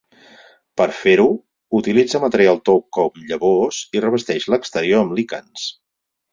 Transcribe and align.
Per 0.79 0.87
fer-ho 0.99 1.27
utilitza 1.81 2.23
material 2.25 2.59
tou 2.71 2.81
com 2.99 3.21
llavors 3.29 3.85
i 3.99 4.05
revesteix 4.09 4.51
l'exterior 4.55 5.07
amb 5.07 5.19
líquens. 5.23 5.71